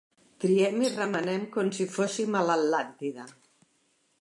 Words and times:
Triem 0.43 0.79
i 0.85 0.89
remenem 0.93 1.45
com 1.57 1.69
si 1.81 1.87
fóssim 1.99 2.39
a 2.41 2.41
l'Atlàntida. 2.49 3.29